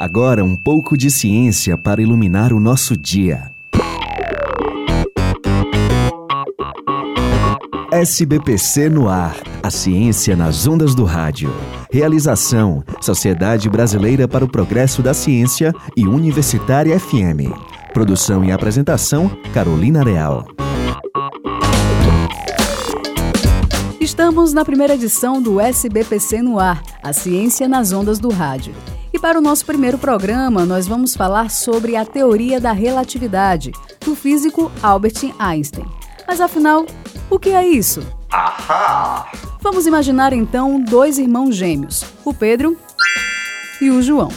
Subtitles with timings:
[0.00, 3.52] Agora um pouco de ciência para iluminar o nosso dia.
[7.92, 9.36] SBPC no ar.
[9.62, 11.52] A ciência nas ondas do rádio.
[11.92, 17.52] Realização: Sociedade Brasileira para o Progresso da Ciência e Universitária FM.
[17.92, 20.46] Produção e apresentação: Carolina Real.
[24.00, 28.74] Estamos na primeira edição do SBPC no ar, a ciência nas ondas do rádio.
[29.12, 33.72] E para o nosso primeiro programa, nós vamos falar sobre a teoria da relatividade,
[34.04, 35.86] do físico Albert Einstein.
[36.26, 36.86] Mas afinal,
[37.28, 38.02] o que é isso?
[38.30, 39.30] Ahá!
[39.60, 42.76] Vamos imaginar então dois irmãos gêmeos, o Pedro
[43.80, 44.30] e o João.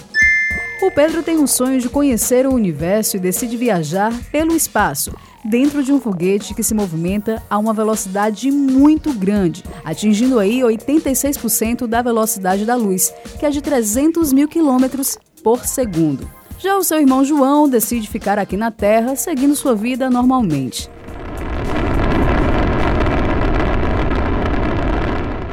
[0.84, 5.82] O Pedro tem um sonho de conhecer o universo e decide viajar pelo espaço, dentro
[5.82, 12.02] de um foguete que se movimenta a uma velocidade muito grande, atingindo aí 86% da
[12.02, 16.30] velocidade da luz, que é de 300 mil quilômetros por segundo.
[16.60, 20.92] Já o seu irmão João decide ficar aqui na Terra, seguindo sua vida normalmente.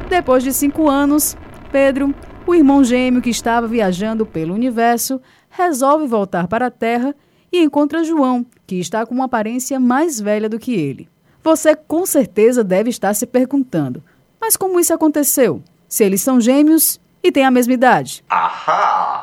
[0.08, 1.36] Depois de cinco anos,
[1.70, 2.12] Pedro,
[2.50, 7.14] o irmão gêmeo que estava viajando pelo universo, resolve voltar para a Terra
[7.52, 11.08] e encontra João, que está com uma aparência mais velha do que ele.
[11.44, 14.02] Você com certeza deve estar se perguntando:
[14.40, 15.62] mas como isso aconteceu?
[15.88, 18.24] Se eles são gêmeos e têm a mesma idade?
[18.28, 19.22] Ahá!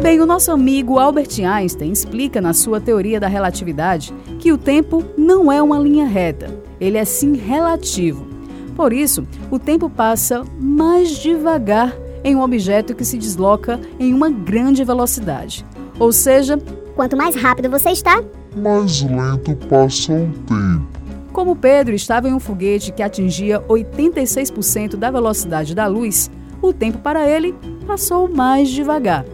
[0.00, 5.04] Bem, o nosso amigo Albert Einstein explica na sua teoria da relatividade que o tempo
[5.18, 8.37] não é uma linha reta, ele é sim relativo.
[8.78, 14.30] Por isso, o tempo passa mais devagar em um objeto que se desloca em uma
[14.30, 15.66] grande velocidade.
[15.98, 16.56] Ou seja,
[16.94, 18.22] quanto mais rápido você está,
[18.54, 20.86] mais lento passa o tempo.
[21.32, 26.30] Como Pedro estava em um foguete que atingia 86% da velocidade da luz,
[26.62, 29.24] o tempo para ele passou mais devagar.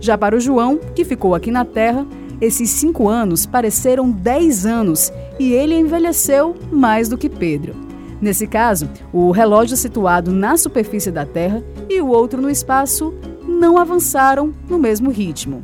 [0.00, 2.06] Já para o João, que ficou aqui na Terra,
[2.40, 7.83] esses cinco anos pareceram 10 anos e ele envelheceu mais do que Pedro.
[8.24, 13.12] Nesse caso, o relógio situado na superfície da Terra e o outro no espaço
[13.46, 15.62] não avançaram no mesmo ritmo.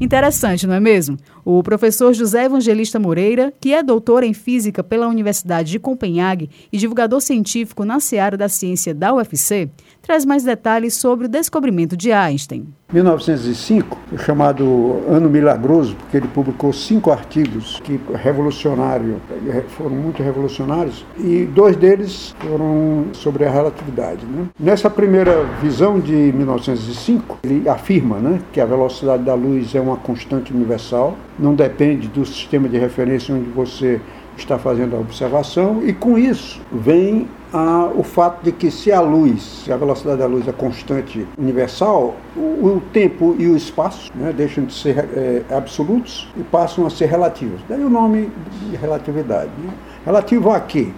[0.00, 1.16] Interessante, não é mesmo?
[1.44, 6.76] O professor José Evangelista Moreira, que é doutor em física pela Universidade de Copenhague e
[6.76, 9.70] divulgador científico na seara da ciência da UFC,
[10.02, 12.66] traz mais detalhes sobre o descobrimento de Einstein.
[12.96, 19.20] 1905 foi chamado Ano Milagroso porque ele publicou cinco artigos que revolucionário,
[19.68, 24.24] foram muito revolucionários e dois deles foram sobre a relatividade.
[24.24, 24.46] Né?
[24.58, 29.96] Nessa primeira visão de 1905 ele afirma né, que a velocidade da luz é uma
[29.96, 34.00] constante universal, não depende do sistema de referência onde você
[34.36, 39.00] está fazendo a observação e com isso vem a, o fato de que se a
[39.00, 44.10] luz, se a velocidade da luz é constante universal, o, o tempo e o espaço
[44.14, 47.60] né, deixam de ser é, absolutos e passam a ser relativos.
[47.68, 48.30] Daí o nome
[48.68, 49.50] de relatividade.
[49.58, 49.72] Né?
[50.04, 50.88] Relativo a quê?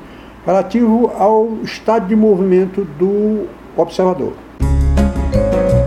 [0.44, 4.32] Relativo ao estado de movimento do observador.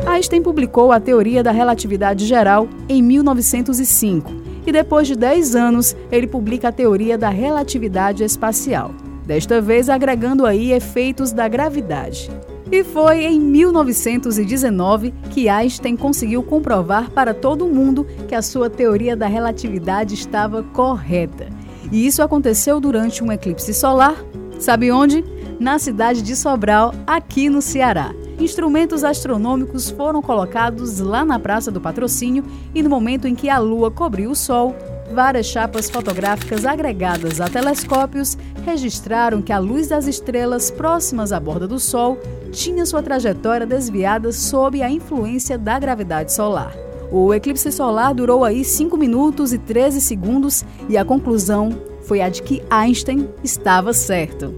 [0.06, 6.28] Einstein publicou a teoria da relatividade geral em 1905 e depois de 10 anos ele
[6.28, 8.92] publica a teoria da relatividade espacial
[9.26, 12.30] desta vez agregando aí efeitos da gravidade.
[12.72, 19.16] E foi em 1919 que Einstein conseguiu comprovar para todo mundo que a sua teoria
[19.16, 21.48] da relatividade estava correta.
[21.92, 24.16] E isso aconteceu durante um eclipse solar,
[24.60, 25.24] sabe onde?
[25.60, 28.14] Na cidade de Sobral, aqui no Ceará.
[28.42, 32.44] Instrumentos astronômicos foram colocados lá na Praça do Patrocínio
[32.74, 34.76] e no momento em que a Lua cobriu o Sol,
[35.14, 41.68] Várias chapas fotográficas agregadas a telescópios registraram que a luz das estrelas próximas à borda
[41.68, 42.18] do Sol
[42.50, 46.74] tinha sua trajetória desviada sob a influência da gravidade solar.
[47.12, 52.30] O eclipse solar durou aí 5 minutos e 13 segundos e a conclusão foi a
[52.30, 54.56] de que Einstein estava certo.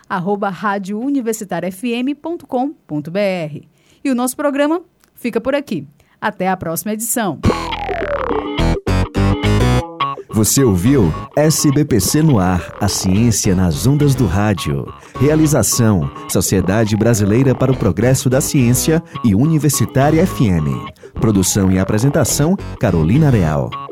[4.03, 4.83] E o nosso programa
[5.15, 5.87] fica por aqui.
[6.21, 7.39] Até a próxima edição.
[10.39, 14.87] Você ouviu SBPC no ar, a ciência nas ondas do rádio.
[15.19, 20.95] Realização: Sociedade Brasileira para o Progresso da Ciência e Universitária FM.
[21.15, 23.88] Produção e apresentação: Carolina Real.